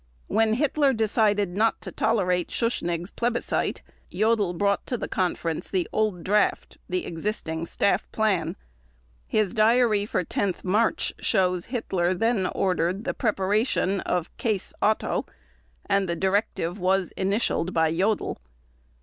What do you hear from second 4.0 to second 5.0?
Jodl brought to